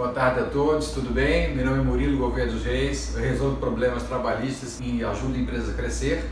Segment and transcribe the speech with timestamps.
[0.00, 1.54] Boa tarde a todos, tudo bem?
[1.54, 5.74] Meu nome é Murilo Gouveia dos Reis, eu resolvo problemas trabalhistas e ajudo empresas a
[5.74, 6.24] crescer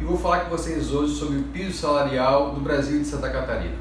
[0.00, 3.28] e vou falar com vocês hoje sobre o piso salarial do Brasil e de Santa
[3.28, 3.74] Catarina.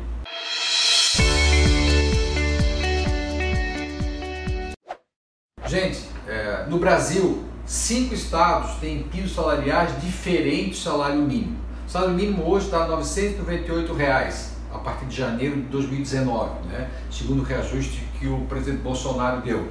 [5.67, 11.55] Gente, é, no Brasil, cinco estados têm pisos salariais diferentes do salário mínimo.
[11.85, 16.89] O salário mínimo hoje está 998 reais a partir de janeiro de 2019, né?
[17.09, 19.67] segundo o reajuste que o presidente Bolsonaro deu.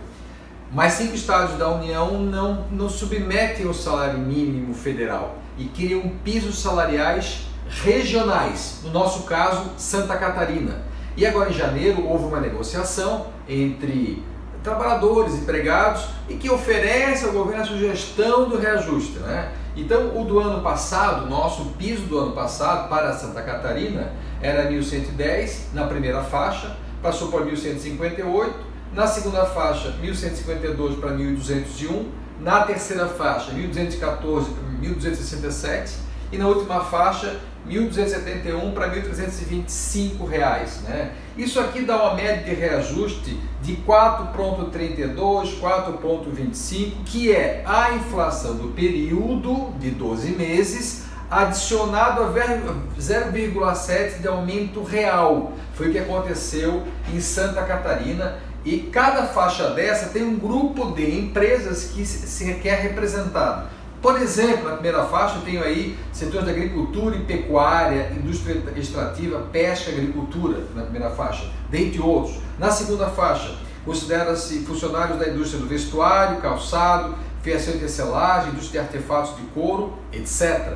[0.73, 6.59] Mas cinco estados da União não, não submetem o salário mínimo federal e criam pisos
[6.59, 10.83] salariais regionais, no nosso caso, Santa Catarina.
[11.17, 14.23] E agora em janeiro houve uma negociação entre
[14.63, 19.19] trabalhadores, empregados e que oferece ao governo a sugestão do reajuste.
[19.19, 19.53] Né?
[19.77, 25.73] Então, o do ano passado, nosso piso do ano passado para Santa Catarina era 1.110
[25.73, 28.53] na primeira faixa, passou para 1.158,
[28.93, 32.07] na segunda faixa 1.152 para 1.201,
[32.41, 41.13] na terceira faixa 1.214 para 1.267 e na última faixa 1.271 para 1.325 reais, né?
[41.37, 48.69] Isso aqui dá uma média de reajuste de 4,32, 4,25, que é a inflação do
[48.69, 55.53] período de 12 meses adicionado a 0,7 de aumento real.
[55.75, 56.83] Foi o que aconteceu
[57.13, 62.81] em Santa Catarina e cada faixa dessa tem um grupo de empresas que se quer
[62.81, 63.69] representado.
[64.05, 69.39] Por exemplo, na primeira faixa eu tenho aí setores da agricultura e pecuária, indústria extrativa,
[69.51, 72.37] pesca agricultura na primeira faixa, dentre outros.
[72.59, 78.89] Na segunda faixa, considera-se funcionários da indústria do vestuário, calçado, fiação e tecelagem, indústria de
[78.89, 80.75] artefatos de couro, etc.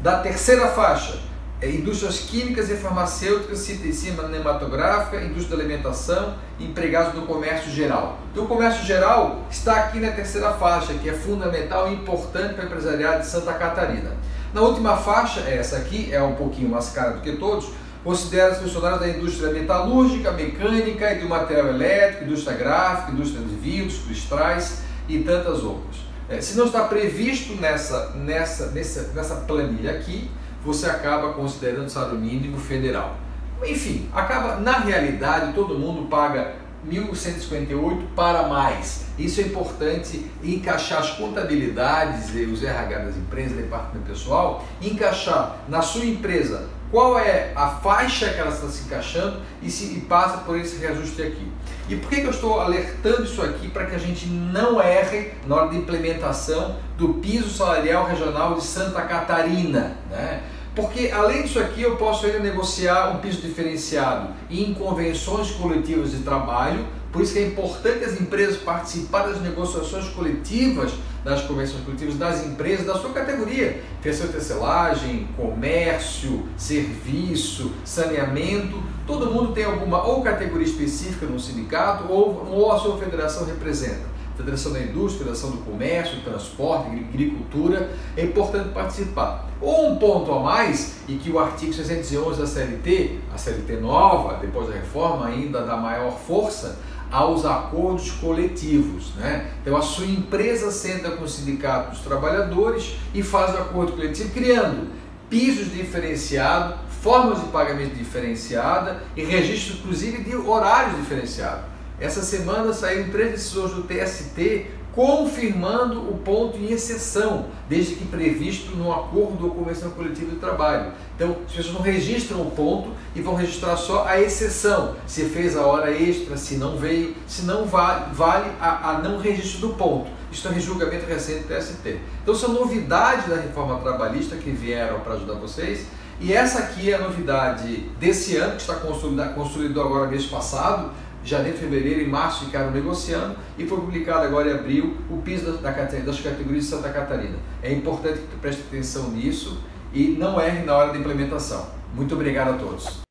[0.00, 1.18] Da terceira faixa,
[1.66, 8.18] indústrias químicas e farmacêuticas, cima cinematográfica, indústria da alimentação, empregados do comércio geral.
[8.30, 12.64] Então, o comércio geral está aqui na terceira faixa, que é fundamental e importante para
[12.64, 14.12] o empresariado de Santa Catarina.
[14.54, 17.70] Na última faixa, essa aqui é um pouquinho mais cara do que todos,
[18.04, 23.54] considera os funcionários da indústria metalúrgica, mecânica e do material elétrico, indústria gráfica, indústria de
[23.56, 25.96] vidros, cristais e tantas outras.
[26.28, 30.30] É, se não está previsto nessa, nessa, nessa, nessa planilha aqui,
[30.64, 33.16] você acaba considerando o salário mínimo federal.
[33.64, 36.54] Enfim, acaba na realidade todo mundo paga
[36.86, 39.06] 1.158 para mais.
[39.18, 45.82] Isso é importante encaixar as contabilidades e os RH das empresas, departamento pessoal, encaixar na
[45.82, 50.38] sua empresa qual é a faixa que ela está se encaixando e, se, e passa
[50.38, 51.46] por esse reajuste aqui.
[51.88, 55.32] E por que, que eu estou alertando isso aqui para que a gente não erre
[55.46, 59.96] na hora de implementação do piso salarial regional de Santa Catarina?
[60.10, 60.42] Né?
[60.74, 66.18] Porque além disso aqui eu posso ainda negociar um piso diferenciado em convenções coletivas de
[66.18, 70.92] trabalho, por isso que é importante as empresas participarem das negociações coletivas,
[71.24, 79.30] das convenções coletivas das empresas da sua categoria, fiação e tecelagem, comércio, serviço, saneamento, todo
[79.30, 84.18] mundo tem alguma ou categoria específica no sindicato ou, ou a sua federação representa.
[84.38, 89.48] Federação da Indústria, Federação do Comércio, Transporte, Agricultura, é importante participar.
[89.60, 94.38] Ou um ponto a mais, e que o artigo 611 da CLT, a CLT nova,
[94.40, 96.78] depois da reforma, ainda dá maior força,
[97.10, 99.14] aos acordos coletivos.
[99.16, 99.50] Né?
[99.62, 104.30] Então a sua empresa senta com o sindicato dos trabalhadores e faz o acordo coletivo,
[104.32, 104.88] criando
[105.28, 111.77] pisos diferenciados, formas de pagamento diferenciada e registro inclusive de horários diferenciados.
[112.00, 114.66] Essa semana saíram três decisões do TST
[114.98, 120.92] confirmando o ponto em exceção, desde que previsto no acordo ou convenção coletiva de trabalho.
[121.14, 125.56] Então, as pessoas não registram o ponto e vão registrar só a exceção, se fez
[125.56, 129.74] a hora extra, se não veio, se não vale, vale a, a não registro do
[129.74, 130.10] ponto.
[130.32, 132.00] Isso é um julgamento recente do TST.
[132.22, 135.86] Então, são novidades da reforma trabalhista que vieram para ajudar vocês.
[136.20, 140.90] E essa aqui é a novidade desse ano, que está consolidado agora mês passado,
[141.28, 145.70] janeiro, fevereiro e março ficaram negociando e foi publicado agora em abril o piso da,
[145.70, 147.36] da, das categorias de Santa Catarina.
[147.62, 149.60] É importante que tu preste atenção nisso
[149.92, 151.66] e não erre na hora da implementação.
[151.94, 153.07] Muito obrigado a todos.